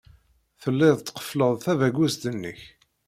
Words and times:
Telliḍ 0.61 0.97
tqeffleḍ 1.01 1.53
tabagust-nnek. 1.63 2.61